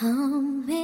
Amazing. 0.00 0.74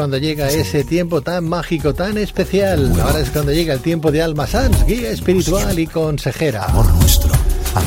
Cuando 0.00 0.16
llega 0.16 0.48
ese 0.48 0.82
tiempo 0.82 1.20
tan 1.20 1.44
mágico, 1.48 1.94
tan 1.94 2.16
especial. 2.16 2.98
Ahora 3.00 3.20
es 3.20 3.30
cuando 3.30 3.52
llega 3.52 3.74
el 3.74 3.80
tiempo 3.80 4.10
de 4.10 4.22
Alma 4.22 4.46
Sanz, 4.46 4.86
guía 4.86 5.10
espiritual 5.10 5.78
y 5.78 5.86
consejera. 5.86 6.64
Amor 6.64 6.90
nuestro. 6.94 7.39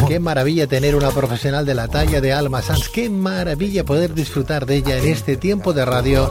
Qué 0.08 0.20
maravilla 0.20 0.67
tener 0.67 0.95
una 0.95 1.12
profesional 1.12 1.66
de 1.66 1.76
la 1.76 1.88
talla 1.88 2.22
de 2.22 2.34
Alma 2.34 2.62
Sanz. 2.62 2.89
Qué 2.89 3.09
maravilla 3.09 3.84
poder 3.84 4.14
disfrutar 4.14 4.66
de 4.66 4.78
ella 4.78 4.98
en 4.98 5.08
este 5.08 5.38
tiempo 5.38 5.73
de 5.73 5.86
radio. 5.86 6.30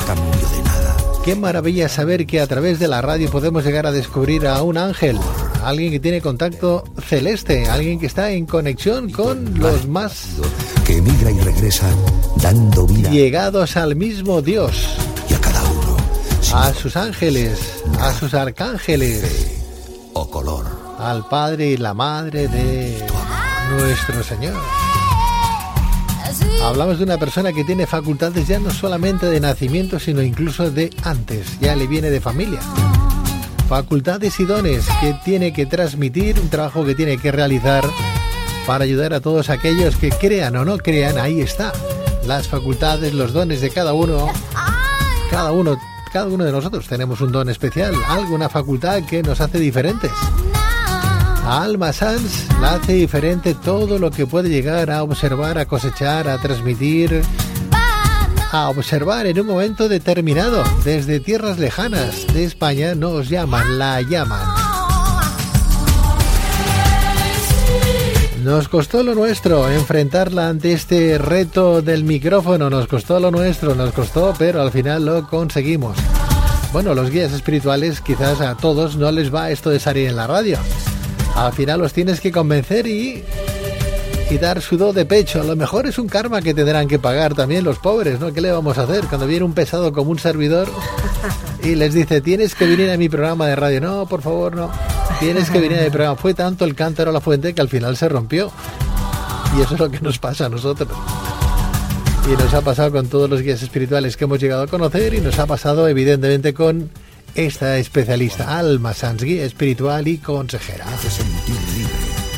Qué 1.24 1.36
maravilla 1.36 1.88
saber 1.88 2.26
que 2.26 2.40
a 2.40 2.46
través 2.46 2.78
de 2.78 2.88
la 2.88 3.00
radio 3.00 3.30
podemos 3.30 3.64
llegar 3.64 3.86
a 3.86 3.92
descubrir 3.92 4.46
a 4.46 4.62
un 4.62 4.76
ángel, 4.76 5.18
alguien 5.62 5.92
que 5.92 6.00
tiene 6.00 6.20
contacto 6.20 6.82
celeste, 7.06 7.68
alguien 7.68 8.00
que 8.00 8.06
está 8.06 8.30
en 8.32 8.44
conexión 8.46 9.10
con 9.10 9.58
los 9.58 9.86
más 9.86 10.26
que 10.84 10.96
emigra 10.96 11.30
y 11.30 11.38
regresa 11.38 11.86
dando 12.36 12.86
vida 12.86 13.08
llegados 13.10 13.76
al 13.76 13.94
mismo 13.94 14.42
Dios 14.42 14.96
y 15.30 15.34
a 15.34 15.40
cada 15.40 15.62
uno 15.62 15.96
a 16.54 16.74
sus 16.74 16.96
ángeles, 16.96 17.84
a 18.00 18.12
sus 18.12 18.34
arcángeles, 18.34 19.60
o 20.14 20.28
color. 20.28 20.66
al 20.98 21.28
Padre 21.28 21.68
y 21.68 21.76
la 21.76 21.94
Madre 21.94 22.48
de 22.48 23.11
nuestro 23.72 24.22
Señor. 24.22 24.54
Hablamos 26.62 26.98
de 26.98 27.04
una 27.04 27.18
persona 27.18 27.52
que 27.52 27.64
tiene 27.64 27.86
facultades 27.86 28.46
ya 28.46 28.58
no 28.58 28.70
solamente 28.70 29.26
de 29.26 29.40
nacimiento, 29.40 29.98
sino 29.98 30.22
incluso 30.22 30.70
de 30.70 30.90
antes, 31.02 31.58
ya 31.60 31.74
le 31.74 31.86
viene 31.86 32.10
de 32.10 32.20
familia. 32.20 32.60
Facultades 33.68 34.38
y 34.38 34.44
dones 34.44 34.86
que 35.00 35.14
tiene 35.24 35.52
que 35.52 35.66
transmitir, 35.66 36.38
un 36.38 36.48
trabajo 36.48 36.84
que 36.84 36.94
tiene 36.94 37.18
que 37.18 37.32
realizar 37.32 37.84
para 38.66 38.84
ayudar 38.84 39.12
a 39.12 39.20
todos 39.20 39.50
aquellos 39.50 39.96
que 39.96 40.10
crean 40.10 40.54
o 40.56 40.64
no 40.64 40.78
crean, 40.78 41.18
ahí 41.18 41.40
está. 41.40 41.72
Las 42.26 42.48
facultades, 42.48 43.12
los 43.12 43.32
dones 43.32 43.60
de 43.60 43.70
cada 43.70 43.92
uno, 43.92 44.30
cada 45.30 45.52
uno, 45.52 45.76
cada 46.12 46.26
uno 46.26 46.44
de 46.44 46.52
nosotros 46.52 46.86
tenemos 46.86 47.20
un 47.20 47.32
don 47.32 47.48
especial, 47.48 47.94
alguna 48.08 48.48
facultad 48.48 49.02
que 49.04 49.22
nos 49.22 49.40
hace 49.40 49.58
diferentes. 49.58 50.12
Alma 51.52 51.92
Sanz 51.92 52.48
la 52.62 52.76
hace 52.76 52.94
diferente 52.94 53.52
todo 53.54 53.98
lo 53.98 54.10
que 54.10 54.26
puede 54.26 54.48
llegar 54.48 54.90
a 54.90 55.02
observar, 55.02 55.58
a 55.58 55.66
cosechar, 55.66 56.26
a 56.26 56.38
transmitir, 56.38 57.20
a 58.50 58.70
observar 58.70 59.26
en 59.26 59.38
un 59.38 59.48
momento 59.48 59.86
determinado. 59.86 60.64
Desde 60.82 61.20
tierras 61.20 61.58
lejanas 61.58 62.26
de 62.32 62.44
España 62.44 62.94
nos 62.94 63.28
llaman, 63.28 63.78
la 63.78 64.00
llaman. 64.00 64.40
Nos 68.42 68.68
costó 68.68 69.02
lo 69.02 69.14
nuestro 69.14 69.70
enfrentarla 69.70 70.48
ante 70.48 70.72
este 70.72 71.18
reto 71.18 71.82
del 71.82 72.04
micrófono, 72.04 72.70
nos 72.70 72.86
costó 72.86 73.20
lo 73.20 73.30
nuestro, 73.30 73.74
nos 73.74 73.92
costó, 73.92 74.32
pero 74.38 74.62
al 74.62 74.70
final 74.70 75.04
lo 75.04 75.28
conseguimos. 75.28 75.98
Bueno, 76.72 76.94
los 76.94 77.10
guías 77.10 77.32
espirituales 77.32 78.00
quizás 78.00 78.40
a 78.40 78.56
todos 78.56 78.96
no 78.96 79.12
les 79.12 79.32
va 79.32 79.50
esto 79.50 79.68
de 79.68 79.78
salir 79.78 80.08
en 80.08 80.16
la 80.16 80.26
radio. 80.26 80.56
Al 81.34 81.52
final 81.52 81.80
los 81.80 81.92
tienes 81.92 82.20
que 82.20 82.30
convencer 82.30 82.86
y, 82.86 83.24
y 84.30 84.38
dar 84.38 84.60
su 84.60 84.76
do 84.76 84.92
de 84.92 85.04
pecho. 85.04 85.40
A 85.40 85.44
lo 85.44 85.56
mejor 85.56 85.86
es 85.86 85.98
un 85.98 86.08
karma 86.08 86.42
que 86.42 86.54
tendrán 86.54 86.88
que 86.88 86.98
pagar 86.98 87.34
también 87.34 87.64
los 87.64 87.78
pobres, 87.78 88.20
¿no? 88.20 88.32
¿Qué 88.32 88.40
le 88.40 88.52
vamos 88.52 88.78
a 88.78 88.82
hacer? 88.82 89.04
Cuando 89.06 89.26
viene 89.26 89.44
un 89.44 89.54
pesado 89.54 89.92
como 89.92 90.10
un 90.10 90.18
servidor 90.18 90.68
y 91.62 91.74
les 91.74 91.94
dice, 91.94 92.20
tienes 92.20 92.54
que 92.54 92.66
venir 92.66 92.90
a 92.90 92.96
mi 92.96 93.08
programa 93.08 93.46
de 93.46 93.56
radio. 93.56 93.80
No, 93.80 94.06
por 94.06 94.22
favor, 94.22 94.54
no. 94.54 94.70
Tienes 95.20 95.50
que 95.50 95.60
venir 95.60 95.78
a 95.78 95.84
mi 95.84 95.90
programa. 95.90 96.16
Fue 96.16 96.34
tanto 96.34 96.64
el 96.64 96.74
cántaro 96.74 97.10
a 97.10 97.12
la 97.12 97.20
fuente 97.20 97.54
que 97.54 97.60
al 97.60 97.68
final 97.68 97.96
se 97.96 98.08
rompió. 98.08 98.50
Y 99.56 99.60
eso 99.62 99.74
es 99.74 99.80
lo 99.80 99.90
que 99.90 100.00
nos 100.00 100.18
pasa 100.18 100.46
a 100.46 100.48
nosotros. 100.48 100.88
Y 102.26 102.40
nos 102.40 102.54
ha 102.54 102.60
pasado 102.60 102.92
con 102.92 103.08
todos 103.08 103.28
los 103.28 103.42
guías 103.42 103.62
espirituales 103.62 104.16
que 104.16 104.24
hemos 104.24 104.38
llegado 104.38 104.62
a 104.62 104.66
conocer 104.66 105.12
y 105.14 105.20
nos 105.20 105.38
ha 105.38 105.46
pasado 105.46 105.88
evidentemente 105.88 106.54
con 106.54 106.88
esta 107.34 107.78
especialista, 107.78 108.58
Alma 108.58 108.94
Sanz, 108.94 109.22
guía 109.22 109.44
espiritual 109.44 110.08
y 110.08 110.18
consejera. 110.18 110.86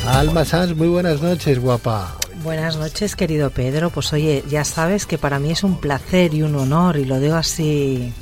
Alma 0.07 0.45
Sanz, 0.45 0.75
muy 0.75 0.87
buenas 0.87 1.21
noches, 1.21 1.59
guapa. 1.59 2.15
Buenas 2.43 2.77
noches, 2.77 3.15
querido 3.15 3.49
Pedro. 3.49 3.89
Pues 3.89 4.13
oye, 4.13 4.43
ya 4.49 4.63
sabes 4.63 5.05
que 5.05 5.17
para 5.17 5.39
mí 5.39 5.51
es 5.51 5.63
un 5.63 5.79
placer 5.79 6.33
y 6.33 6.43
un 6.43 6.55
honor, 6.55 6.97
y 6.97 7.05
lo 7.05 7.19
digo 7.19 7.35
así 7.35 8.13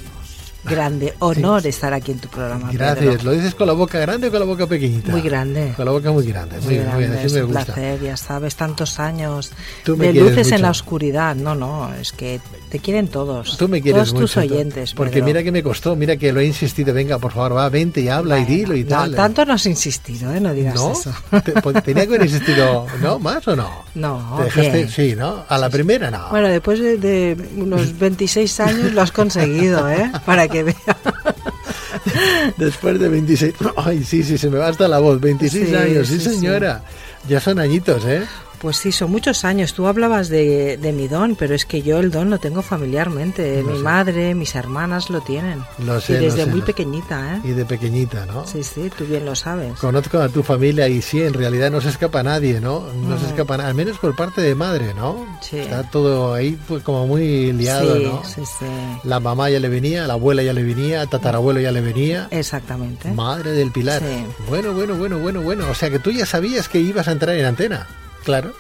grande, 0.64 1.14
honor 1.20 1.66
estar 1.68 1.94
aquí 1.94 2.12
en 2.12 2.20
tu 2.20 2.28
programa. 2.30 2.70
Gracias. 2.72 3.06
Pedro. 3.18 3.24
¿Lo 3.24 3.32
dices 3.32 3.56
con 3.56 3.68
la 3.68 3.74
boca 3.74 4.00
grande 4.00 4.28
o 4.28 4.32
con 4.32 4.40
la 4.40 4.46
boca 4.46 4.68
pequeñita? 4.68 5.12
Muy 5.12 5.22
grande. 5.22 5.74
Con 5.76 5.86
la 5.86 5.92
boca 5.92 6.12
muy 6.12 6.26
grande. 6.26 6.58
Muy, 6.62 6.76
Muy 6.76 6.84
grande, 6.84 7.18
así 7.18 7.26
es 7.28 7.34
me 7.34 7.42
un 7.44 7.48
gusta. 7.54 7.66
placer, 7.66 8.02
ya 8.02 8.18
sabes, 8.18 8.56
tantos 8.56 9.00
años 9.00 9.52
Tú 9.84 9.98
me 9.98 10.08
de 10.08 10.14
luces 10.14 10.48
en 10.48 10.54
mucho. 10.54 10.62
la 10.64 10.70
oscuridad. 10.72 11.36
No, 11.36 11.56
no, 11.56 11.94
es 11.96 12.12
que 12.12 12.40
te 12.70 12.80
quieren 12.80 13.08
todos. 13.08 13.58
Tú 13.58 13.68
me 13.68 13.82
quieres 13.82 14.04
todos 14.04 14.14
mucho. 14.14 14.24
tus 14.26 14.38
oyentes. 14.38 14.94
Porque 14.94 15.14
Pedro. 15.16 15.26
mira 15.26 15.44
que 15.44 15.52
me 15.52 15.64
costó, 15.64 15.96
mira 15.96 16.16
que 16.18 16.32
lo 16.32 16.40
he 16.40 16.46
insistido. 16.46 16.94
Venga, 16.94 17.18
por 17.20 17.32
favor, 17.34 17.58
va, 17.58 17.70
vente 17.70 18.02
y 18.02 18.08
habla 18.10 18.40
y 18.40 18.46
dilo 18.46 18.76
y 18.76 18.84
No, 18.84 18.90
tal. 18.90 19.16
tanto 19.16 19.46
no 19.46 19.54
has 19.54 19.66
insistido, 19.66 20.34
¿eh? 20.34 20.40
No 20.40 20.54
digas 20.54 20.76
¿No? 20.76 20.92
eso. 20.94 21.14
Pues, 21.62 21.84
Tenía 21.84 22.04
que 22.08 22.16
haber 22.16 22.24
insistido, 22.28 22.86
¿no? 23.02 23.20
¿Más 23.20 23.48
o 23.48 23.56
no? 23.56 23.70
No, 23.96 24.36
¿Te 24.38 24.44
dejaste? 24.46 24.72
bien. 24.78 24.90
Sí, 24.90 25.16
¿no? 25.16 25.44
A 25.48 25.58
la 25.58 25.70
primera, 25.70 26.10
no. 26.12 26.30
Bueno, 26.30 26.48
después 26.48 26.80
de, 26.80 26.98
de 26.98 27.38
unos 27.58 27.98
26 27.98 28.60
años 28.60 28.92
lo 28.94 29.02
has 29.02 29.12
conseguido, 29.12 29.90
¿eh? 29.90 30.12
Para 30.26 30.48
que 30.48 30.53
veas. 30.62 30.78
Después 32.58 33.00
de 33.00 33.10
26. 33.10 33.54
Ay, 33.78 34.04
sí, 34.04 34.24
sí, 34.24 34.38
se 34.38 34.50
me 34.50 34.58
va 34.60 34.68
hasta 34.68 34.88
la 34.88 35.00
voz. 35.00 35.20
26 35.20 35.70
Sí, 35.70 35.76
años, 35.76 36.08
sí, 36.08 36.20
sí, 36.20 36.26
sí. 36.30 36.36
señora. 36.36 36.84
Ya 37.28 37.40
son 37.40 37.58
añitos, 37.60 38.04
¿eh? 38.06 38.24
Pues 38.64 38.78
sí, 38.78 38.94
son 38.94 39.12
muchos 39.12 39.44
años. 39.44 39.74
Tú 39.74 39.88
hablabas 39.88 40.30
de, 40.30 40.78
de 40.78 40.94
mi 40.94 41.10
don, 41.10 41.36
pero 41.36 41.54
es 41.54 41.66
que 41.66 41.82
yo 41.82 42.00
el 42.00 42.12
don 42.12 42.30
lo 42.30 42.40
tengo 42.40 42.62
familiarmente. 42.62 43.62
Mi 43.62 43.76
sé. 43.76 43.84
madre, 43.84 44.36
mis 44.36 44.56
hermanas 44.56 45.10
lo 45.10 45.20
tienen. 45.20 45.62
Lo 45.80 46.00
sé, 46.00 46.14
y 46.14 46.16
lo 46.16 46.22
desde 46.24 46.46
sé, 46.46 46.50
muy 46.50 46.62
pequeñita, 46.62 47.36
¿eh? 47.36 47.42
Y 47.44 47.50
de 47.50 47.66
pequeñita, 47.66 48.26
¿no? 48.26 48.48
Sí, 48.48 48.64
sí, 48.64 48.90
tú 48.98 49.04
bien 49.04 49.26
lo 49.26 49.36
sabes. 49.36 49.78
Conozco 49.80 50.18
a 50.18 50.30
tu 50.30 50.44
familia 50.44 50.88
y 50.88 51.02
sí, 51.02 51.22
en 51.22 51.34
realidad 51.34 51.72
no 51.72 51.82
se 51.82 51.90
escapa 51.90 52.24
nadie, 52.24 52.62
¿no? 52.62 52.86
No 53.06 53.20
se 53.20 53.26
escapa 53.26 53.58
nadie, 53.58 53.72
al 53.72 53.76
menos 53.76 53.98
por 53.98 54.16
parte 54.16 54.40
de 54.40 54.56
madre, 54.56 54.94
¿no? 54.94 55.16
Mm. 55.16 55.38
Sí. 55.42 55.58
Está 55.60 55.84
todo 55.84 56.34
ahí 56.34 56.58
pues, 56.66 56.84
como 56.84 57.06
muy 57.06 57.52
liado, 57.52 57.98
sí, 57.98 58.06
¿no? 58.06 58.24
sí, 58.24 58.44
sí. 58.46 58.66
La 59.04 59.20
mamá 59.20 59.50
ya 59.50 59.60
le 59.60 59.68
venía, 59.68 60.08
la 60.08 60.14
abuela 60.14 60.42
ya 60.42 60.54
le 60.54 60.64
venía, 60.64 61.06
tatarabuelo 61.06 61.60
ya 61.60 61.74
le 61.74 61.82
venía. 61.82 62.30
Exactamente. 62.32 63.12
Madre 63.12 63.52
del 63.52 63.74
Pilar. 63.74 64.02
Sí. 64.02 64.26
Bueno, 64.48 64.72
bueno, 64.72 64.96
bueno, 64.96 65.20
bueno, 65.20 65.42
bueno. 65.42 65.70
O 65.70 65.76
sea 65.76 65.90
que 65.90 66.00
tú 66.00 66.12
ya 66.12 66.26
sabías 66.26 66.70
que 66.70 66.80
ibas 66.80 67.10
a 67.10 67.12
entrar 67.12 67.36
en 67.36 67.44
antena. 67.44 67.90
Claro. 68.24 68.54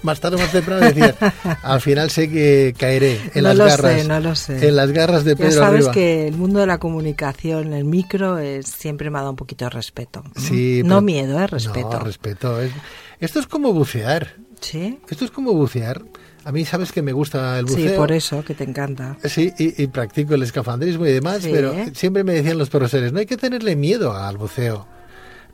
Más 0.00 0.20
tarde 0.20 0.36
o 0.36 0.38
más 0.38 0.52
temprano 0.52 0.86
decías, 0.86 1.16
al 1.64 1.80
final 1.80 2.08
sé 2.10 2.30
que 2.30 2.72
caeré 2.78 3.20
en 3.34 3.42
No 3.42 3.48
las 3.48 3.56
lo 3.56 3.64
garras. 3.64 4.00
sé, 4.02 4.06
no 4.08 4.20
lo 4.20 4.34
sé. 4.36 4.68
En 4.68 4.76
las 4.76 4.92
garras 4.92 5.24
de 5.24 5.32
Ya 5.32 5.36
Pedro 5.38 5.50
sabes 5.60 5.78
Arriba. 5.80 5.92
que 5.92 6.28
el 6.28 6.36
mundo 6.36 6.60
de 6.60 6.66
la 6.68 6.78
comunicación, 6.78 7.72
el 7.72 7.84
micro, 7.84 8.38
es, 8.38 8.66
siempre 8.68 9.10
me 9.10 9.18
ha 9.18 9.22
dado 9.22 9.30
un 9.30 9.36
poquito 9.36 9.64
de 9.64 9.70
respeto. 9.70 10.22
Sí, 10.36 10.82
no 10.84 10.88
pero- 10.96 11.02
miedo, 11.02 11.42
es 11.42 11.50
respeto. 11.50 11.90
No, 11.94 11.98
respeto. 11.98 12.60
Es- 12.62 12.70
Esto 13.18 13.40
es 13.40 13.48
como 13.48 13.72
bucear. 13.72 14.36
Sí. 14.60 15.00
Esto 15.08 15.24
es 15.24 15.32
como 15.32 15.52
bucear. 15.52 16.02
A 16.44 16.52
mí 16.52 16.64
sabes 16.64 16.92
que 16.92 17.02
me 17.02 17.12
gusta 17.12 17.58
el 17.58 17.64
buceo. 17.64 17.90
Sí, 17.90 17.96
por 17.96 18.12
eso, 18.12 18.44
que 18.44 18.54
te 18.54 18.62
encanta. 18.62 19.16
Sí, 19.24 19.52
y, 19.58 19.82
y 19.82 19.86
practico 19.88 20.34
el 20.34 20.44
escafandrismo 20.44 21.06
y 21.06 21.12
demás, 21.12 21.42
Sí. 21.42 21.50
pero 21.52 21.74
siempre 21.94 22.22
me 22.22 22.34
decían 22.34 22.56
los 22.56 22.70
profesores, 22.70 23.12
no 23.12 23.18
hay 23.18 23.26
que 23.26 23.36
tenerle 23.36 23.74
miedo 23.74 24.12
al 24.14 24.38
buceo. 24.38 24.86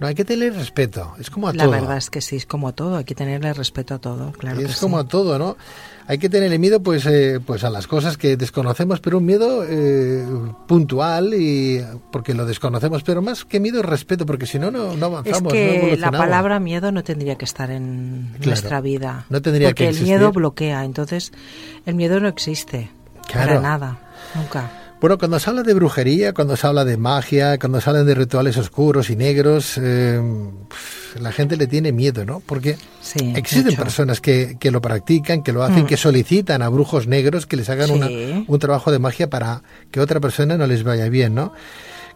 No 0.00 0.08
hay 0.08 0.14
que 0.16 0.24
tener 0.24 0.52
respeto. 0.54 1.14
Es 1.20 1.30
como 1.30 1.48
a 1.48 1.52
La 1.54 1.64
todo. 1.64 1.72
verdad 1.72 1.96
es 1.96 2.10
que 2.10 2.20
sí, 2.20 2.36
es 2.36 2.46
como 2.46 2.74
todo, 2.74 2.96
hay 2.96 3.04
que 3.04 3.14
tenerle 3.14 3.52
respeto 3.54 3.94
a 3.94 3.98
todo, 4.00 4.32
claro. 4.32 4.60
Y 4.60 4.64
que 4.64 4.70
es 4.72 4.78
como 4.80 4.98
sí. 5.00 5.06
a 5.06 5.08
todo, 5.08 5.38
¿no? 5.38 5.56
Hay 6.06 6.18
que 6.18 6.28
tenerle 6.28 6.58
miedo 6.58 6.82
pues, 6.82 7.06
eh, 7.06 7.40
pues 7.44 7.64
a 7.64 7.70
las 7.70 7.86
cosas 7.86 8.18
que 8.18 8.36
desconocemos, 8.36 9.00
pero 9.00 9.18
un 9.18 9.24
miedo 9.24 9.64
eh, 9.66 10.24
puntual 10.66 11.32
y 11.34 11.80
porque 12.10 12.34
lo 12.34 12.44
desconocemos, 12.44 13.02
pero 13.04 13.22
más 13.22 13.44
que 13.44 13.60
miedo 13.60 13.82
respeto, 13.82 14.26
porque 14.26 14.46
si 14.46 14.58
no, 14.58 14.70
no, 14.70 14.88
no 14.88 14.94
Es 14.94 15.02
avanzamos. 15.02 15.42
no 15.44 15.48
que 15.50 15.66
la 15.66 15.74
evolucionamos. 15.76 16.18
palabra 16.20 16.60
miedo 16.60 16.92
no 16.92 17.04
tendría 17.04 17.36
que 17.36 17.44
estar 17.44 17.70
en 17.70 18.30
Claro. 18.34 18.46
nuestra 18.50 18.80
vida. 18.80 19.24
No 19.30 19.40
tendría 19.40 19.68
porque 19.68 19.84
que 19.84 19.88
el 19.90 19.94
existir. 19.94 20.16
miedo 20.16 20.32
bloquea, 20.32 20.84
entonces 20.84 21.32
el 21.86 21.94
miedo 21.94 22.18
no 22.20 22.28
existe. 22.28 22.90
Claro. 23.28 23.48
Para 23.48 23.60
nada, 23.60 23.98
nunca. 24.34 24.70
Bueno, 25.04 25.18
cuando 25.18 25.38
se 25.38 25.50
habla 25.50 25.62
de 25.62 25.74
brujería, 25.74 26.32
cuando 26.32 26.56
se 26.56 26.66
habla 26.66 26.82
de 26.86 26.96
magia, 26.96 27.58
cuando 27.58 27.78
se 27.78 27.90
habla 27.90 28.04
de 28.04 28.14
rituales 28.14 28.56
oscuros 28.56 29.10
y 29.10 29.16
negros, 29.16 29.76
eh, 29.76 30.18
la 31.20 31.30
gente 31.30 31.58
le 31.58 31.66
tiene 31.66 31.92
miedo, 31.92 32.24
¿no? 32.24 32.40
Porque 32.40 32.78
Sí, 33.02 33.34
existen 33.36 33.66
mucho. 33.66 33.82
personas 33.82 34.22
que, 34.22 34.56
que 34.58 34.70
lo 34.70 34.80
practican, 34.80 35.42
que 35.42 35.52
lo 35.52 35.62
hacen, 35.62 35.82
Mm. 35.82 35.86
que 35.88 35.98
solicitan 35.98 36.62
a 36.62 36.70
brujos 36.70 37.06
negros 37.06 37.44
que 37.44 37.56
les 37.58 37.68
hagan 37.68 37.88
Sí. 37.88 37.92
una- 37.92 38.44
un 38.48 38.58
trabajo 38.58 38.90
de 38.92 38.98
magia 38.98 39.28
para 39.28 39.62
que 39.90 40.00
otra 40.00 40.20
persona 40.20 40.56
no 40.56 40.66
les 40.66 40.84
vaya 40.84 41.06
bien, 41.10 41.34
¿no? 41.34 41.52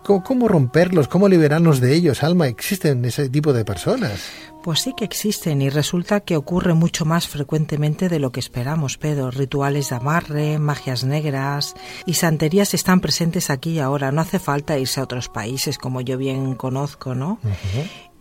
¿Cómo, 0.04 0.22
cómo 0.22 0.48
romperlos? 0.48 1.08
¿Cómo 1.08 1.28
liberarnos 1.28 1.80
de 1.80 1.94
ellos? 1.94 2.22
Alma, 2.22 2.48
existen 2.48 3.04
ese 3.04 3.28
tipo 3.28 3.52
de 3.52 3.64
personas. 3.64 4.30
Pues 4.62 4.80
sí 4.80 4.92
que 4.96 5.04
existen 5.04 5.62
y 5.62 5.70
resulta 5.70 6.20
que 6.20 6.36
ocurre 6.36 6.74
mucho 6.74 7.04
más 7.04 7.28
frecuentemente 7.28 8.08
de 8.08 8.18
lo 8.18 8.32
que 8.32 8.40
esperamos, 8.40 8.98
Pedro. 8.98 9.30
Rituales 9.30 9.90
de 9.90 9.96
amarre, 9.96 10.58
magias 10.58 11.04
negras 11.04 11.74
y 12.06 12.14
santerías 12.14 12.74
están 12.74 13.00
presentes 13.00 13.50
aquí 13.50 13.72
y 13.72 13.78
ahora. 13.78 14.10
No 14.12 14.20
hace 14.20 14.38
falta 14.38 14.78
irse 14.78 15.00
a 15.00 15.04
otros 15.04 15.28
países, 15.28 15.78
como 15.78 16.00
yo 16.00 16.18
bien 16.18 16.54
conozco, 16.54 17.14
¿no? 17.14 17.38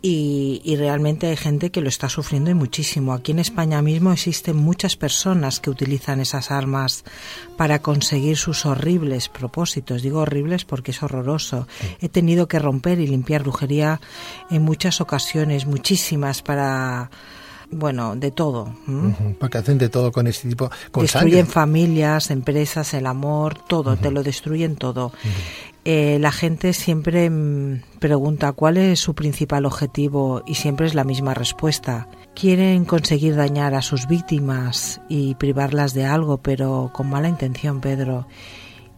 Y, 0.02 0.62
y 0.64 0.76
realmente 0.76 1.28
hay 1.28 1.36
gente 1.36 1.72
que 1.72 1.82
lo 1.82 1.90
está 1.90 2.08
sufriendo 2.08 2.52
y 2.52 2.54
muchísimo. 2.54 3.14
Aquí 3.14 3.32
en 3.32 3.40
España 3.40 3.82
mismo 3.82 4.12
existen 4.12 4.56
muchas 4.56 4.96
personas 4.96 5.60
que 5.60 5.72
utilizan 5.72 6.20
esas 6.20 6.52
armas 6.52 7.04
para 7.58 7.82
conseguir 7.82 8.38
sus 8.38 8.66
horribles 8.66 9.28
propósitos. 9.28 10.04
Digo 10.04 10.20
horribles 10.20 10.66
porque 10.66 10.92
es 10.92 11.02
horroroso. 11.02 11.68
He 12.00 12.10
tenido 12.10 12.48
que 12.48 12.60
romper 12.60 13.00
y 13.00 13.08
limpiar 13.08 13.42
brujería 13.42 14.00
en 14.52 14.62
muchas 14.62 15.02
ocasiones, 15.02 15.66
muchísimas, 15.66 16.42
para, 16.44 17.10
bueno, 17.72 18.16
de 18.16 18.32
todo. 18.32 18.74
Porque 19.40 19.58
hacen 19.58 19.78
de 19.78 19.90
todo 19.90 20.12
con 20.12 20.28
este 20.28 20.50
tipo, 20.50 20.70
con 20.92 21.04
destruyen 21.04 21.46
sangre. 21.46 21.54
familias, 21.54 22.32
empresas, 22.32 22.94
el 22.94 23.06
amor, 23.06 23.58
todo, 23.68 23.98
te 23.98 24.12
lo 24.12 24.24
destruyen 24.24 24.76
todo. 24.76 25.12
Eh, 25.90 26.18
la 26.20 26.34
gente 26.34 26.74
siempre 26.74 27.30
mm, 27.30 27.82
pregunta 28.00 28.52
cuál 28.52 28.76
es 28.76 29.00
su 29.00 29.16
principal 29.16 29.66
objetivo 29.66 30.44
y 30.46 30.56
siempre 30.56 30.86
es 30.86 30.96
la 30.96 31.06
misma 31.06 31.34
respuesta. 31.34 32.10
Quieren 32.36 32.84
conseguir 32.84 33.36
dañar 33.36 33.74
a 33.74 33.82
sus 33.82 34.08
víctimas 34.08 35.00
y 35.08 35.36
privarlas 35.36 35.94
de 35.94 36.06
algo, 36.06 36.40
pero 36.40 36.92
con 36.94 37.10
mala 37.10 37.30
intención, 37.30 37.80
Pedro. 37.80 38.28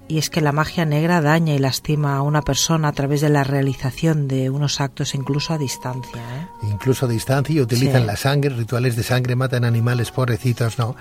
Y 0.10 0.18
es 0.18 0.30
que 0.32 0.42
la 0.42 0.52
magia 0.52 0.86
negra 0.86 1.22
daña 1.22 1.54
y 1.54 1.60
lastima 1.60 2.18
a 2.18 2.22
una 2.24 2.42
persona 2.42 2.88
a 2.88 2.92
través 2.94 3.22
de 3.22 3.30
la 3.30 3.44
realización 3.46 4.28
de 4.28 4.50
unos 4.50 4.82
actos 4.82 5.14
incluso 5.16 5.54
a 5.54 5.58
distancia. 5.58 6.20
¿eh? 6.20 6.48
incluso 6.64 7.06
a 7.06 7.10
distancia, 7.10 7.56
y 7.56 7.62
utilizan 7.62 8.02
Sí. 8.02 8.08
la 8.08 8.16
sangre, 8.18 8.50
rituales 8.50 8.96
de 8.96 9.04
sangre, 9.04 9.36
matan 9.36 9.64
animales 9.66 10.10
pobrecitos, 10.12 10.78
¿no? 10.80 10.96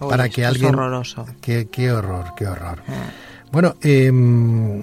Uy, 0.00 0.08
Para 0.08 0.28
que 0.28 0.42
es 0.42 0.46
alguien... 0.48 0.74
horroroso. 0.74 1.26
Qué, 1.40 1.68
qué 1.70 1.90
horror, 1.92 2.32
qué 2.36 2.46
horror. 2.46 2.82
Ah. 2.88 3.10
Bueno, 3.54 3.76
em, 3.82 4.82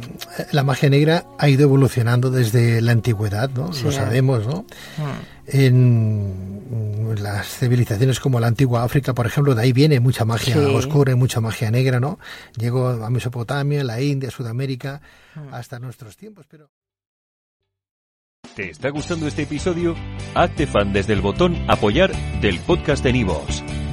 la 0.54 0.64
magia 0.64 0.90
negra 0.90 1.26
ha 1.38 1.50
ido 1.50 1.64
evolucionando 1.64 2.32
desde 2.32 2.80
la 2.80 2.94
antigüedad, 2.94 3.50
¿no? 3.50 3.74
Sí. 3.74 3.84
Lo 3.84 3.92
sabemos, 3.92 4.48
¿no? 4.48 4.62
Mm. 4.98 5.48
En 5.48 7.16
las 7.22 7.48
civilizaciones 7.50 8.22
como 8.22 8.40
la 8.40 8.48
antigua 8.48 8.84
África, 8.86 9.14
por 9.14 9.26
ejemplo, 9.28 9.56
de 9.56 9.64
ahí 9.64 9.74
viene 9.74 10.00
mucha 10.00 10.24
magia 10.24 10.54
Sí. 10.54 10.60
oscura 10.60 11.12
y 11.12 11.16
mucha 11.16 11.42
magia 11.42 11.70
negra, 11.70 12.00
¿no? 12.00 12.18
Llegó 12.56 12.88
a 12.88 13.10
Mesopotamia, 13.10 13.84
la 13.84 14.00
India, 14.02 14.32
Sudamérica, 14.32 15.02
Mm. 15.36 15.54
hasta 15.54 15.78
nuestros 15.78 16.16
tiempos, 16.16 16.46
pero... 16.50 16.70
¿Te 18.56 18.70
está 18.70 18.88
gustando 18.90 19.28
este 19.28 19.42
episodio? 19.44 19.98
Hazte 20.34 20.66
fan 20.66 20.94
desde 20.94 21.12
el 21.12 21.20
botón 21.20 21.58
Apoyar 21.68 22.14
del 22.40 22.58
podcast 22.62 23.04
de 23.04 23.12
Nivos. 23.12 23.64